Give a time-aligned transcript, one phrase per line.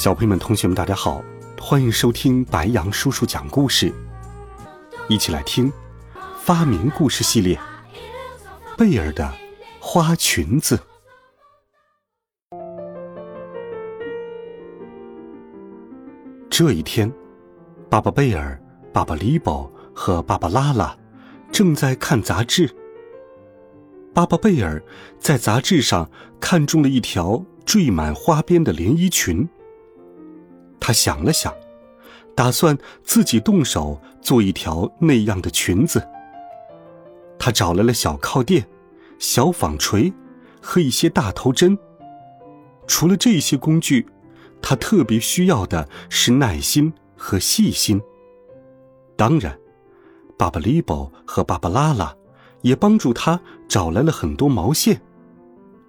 [0.00, 1.22] 小朋友们、同学们，大家好，
[1.60, 3.92] 欢迎收听白羊叔叔讲故事，
[5.10, 5.70] 一起来听
[6.38, 7.54] 发明故事系列
[8.78, 9.30] 《贝尔的
[9.78, 10.80] 花裙子》。
[16.48, 17.12] 这一天，
[17.90, 18.58] 爸爸贝尔、
[18.94, 20.96] 爸爸里宝和爸爸拉拉
[21.52, 22.74] 正在看杂志。
[24.14, 24.82] 爸爸贝尔
[25.18, 29.46] 在杂志上看中了一条缀满花边的连衣裙。
[30.80, 31.54] 他想了想，
[32.34, 36.02] 打算自己动手做一条那样的裙子。
[37.38, 38.66] 他找来了小靠垫、
[39.18, 40.12] 小纺锤
[40.60, 41.78] 和一些大头针。
[42.86, 44.06] 除了这些工具，
[44.62, 48.00] 他特别需要的是耐心和细心。
[49.16, 49.56] 当然，
[50.38, 52.16] 爸爸利宝和爸爸拉拉
[52.62, 55.00] 也帮助他找来了很多毛线，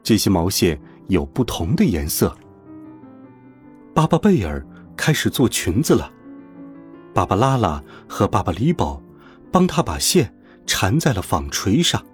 [0.04, 2.36] 这些毛线有不同的颜色。
[3.94, 4.66] 巴巴贝尔。
[5.02, 6.12] 开始做裙子了，
[7.12, 9.02] 巴巴拉拉和爸爸里宝
[9.52, 10.32] 帮他把线
[10.68, 12.06] 缠在了纺锤上。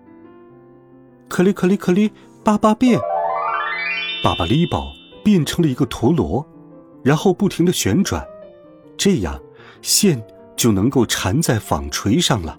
[1.27, 2.09] 可里可里可里，
[2.45, 2.97] 爸爸变，
[4.23, 6.47] 巴巴里宝变成了一个陀螺，
[7.03, 8.25] 然后不停的旋转，
[8.95, 9.37] 这样
[9.81, 12.57] 线就能够缠在纺锤上了。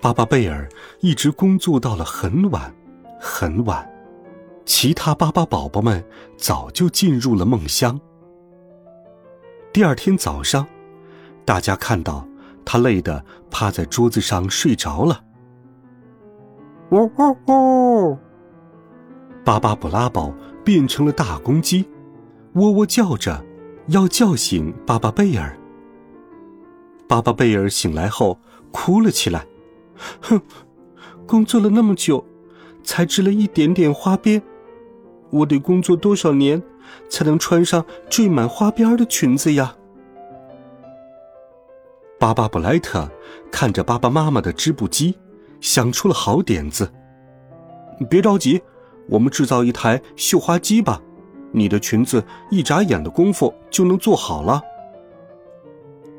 [0.00, 0.66] 巴巴贝尔
[1.00, 2.74] 一直工作到了很晚，
[3.20, 3.86] 很晚，
[4.64, 6.02] 其他巴巴宝宝们
[6.38, 8.00] 早就进入了梦乡。
[9.74, 10.64] 第二天早上，
[11.44, 12.24] 大家看到
[12.64, 15.20] 他累得趴在桌子上睡着了。
[16.92, 18.16] 呜呜呜！
[19.44, 20.32] 巴巴布拉宝
[20.64, 21.84] 变成了大公鸡，
[22.52, 23.44] 喔喔叫着，
[23.88, 25.58] 要叫醒巴巴贝尔。
[27.08, 28.38] 巴巴贝尔醒来后
[28.70, 29.44] 哭了起来
[30.22, 30.40] ：“哼，
[31.26, 32.24] 工作了那么久，
[32.84, 34.40] 才织了一点点花边，
[35.34, 36.62] 我得工作多少年？”
[37.08, 39.74] 才能穿上缀满花边的裙子呀！
[42.18, 43.10] 巴巴布莱特
[43.50, 45.16] 看着爸爸妈妈的织布机，
[45.62, 46.92] 想出了好点子。
[48.10, 48.60] 别着急，
[49.08, 51.00] 我们制造一台绣花机吧，
[51.52, 54.60] 你的裙子一眨眼的功夫就能做好了。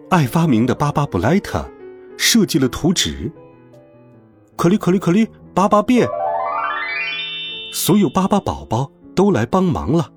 [0.10, 1.64] 爱发明的巴巴布莱特
[2.18, 3.32] 设计了图纸。
[4.56, 6.08] 可里可里可里，巴巴变！
[7.72, 10.12] 所有巴巴宝宝都来帮忙了。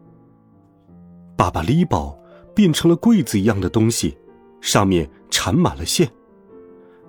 [1.36, 2.18] 爸爸里宝
[2.54, 4.18] 变成了柜子一样的东西，
[4.60, 6.10] 上面缠满了线。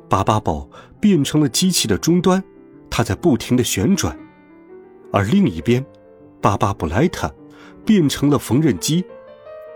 [0.07, 0.69] 巴巴宝
[0.99, 2.43] 变成了机器的终端，
[2.89, 4.17] 它在不停的旋转。
[5.11, 5.83] 而另一边，
[6.39, 7.33] 巴巴布莱特
[7.83, 9.03] 变成了缝纫机，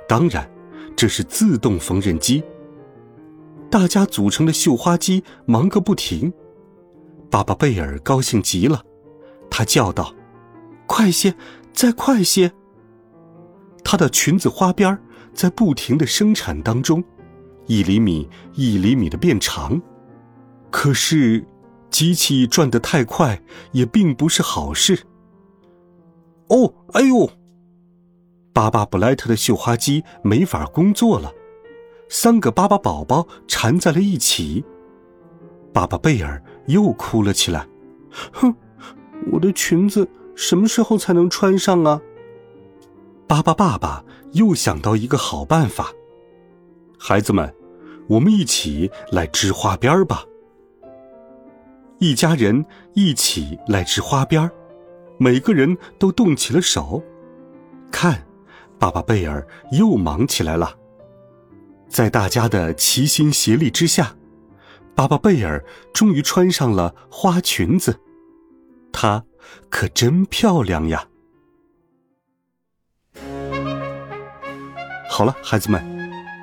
[0.08, 0.50] 当然，
[0.96, 2.44] 这是自动缝纫机。
[3.72, 6.32] 大家组成的绣花机忙个不停。
[7.32, 8.84] 巴巴贝尔高兴极了，
[9.50, 10.14] 他叫道
[10.86, 11.34] ：“快些，
[11.74, 12.52] 再快些！”
[13.84, 14.98] 她的裙子花边
[15.34, 17.04] 在不停的生产当中，
[17.66, 19.82] 一厘米一厘米的变长。
[20.72, 21.46] 可是，
[21.90, 23.42] 机器转得太快
[23.72, 25.00] 也并不是好事。
[26.48, 27.30] 哦，哎呦！
[28.54, 31.32] 巴巴布莱特的绣花机没法工作了，
[32.10, 34.64] 三个巴巴宝宝缠在了一起。
[35.74, 37.68] 巴巴贝尔又哭了起来。
[38.32, 38.54] 哼，
[39.32, 42.02] 我的裙子什么时候才能穿上啊？
[43.28, 45.92] 巴巴爸爸又想到一个好办法，
[47.00, 47.54] 孩子们，
[48.08, 50.26] 我们一起来织花边吧。
[52.00, 54.50] 一家人一起来织花边
[55.18, 57.02] 每个人都动起了手。
[57.92, 58.26] 看，
[58.78, 60.76] 巴巴贝尔又忙起来了。
[61.88, 64.16] 在大家的齐心协力之下，
[64.96, 65.64] 巴巴贝尔
[65.94, 68.00] 终于穿上了花裙子，
[68.92, 69.24] 他
[69.70, 71.08] 可真漂亮呀！
[75.10, 75.84] 好了，孩子们，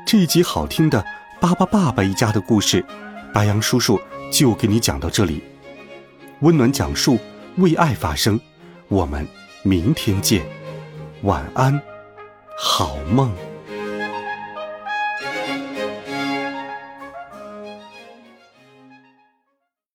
[0.06, 1.04] 这一集好听的
[1.40, 2.84] 巴巴爸爸一家的故事，
[3.32, 4.00] 白羊叔叔
[4.32, 5.42] 就给你讲到这里。
[6.40, 7.18] 温暖讲述，
[7.56, 8.40] 为爱发声，
[8.88, 9.26] 我们
[9.62, 10.46] 明天见，
[11.22, 11.80] 晚安，
[12.56, 13.49] 好梦。